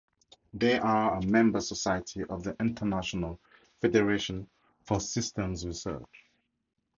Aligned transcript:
They 0.55 0.79
are 0.79 1.17
a 1.19 1.21
member 1.27 1.61
society 1.61 2.23
of 2.23 2.41
the 2.43 2.55
International 2.59 3.39
Federation 3.81 4.49
for 4.83 4.99
Systems 4.99 5.63
Research. 5.63 6.25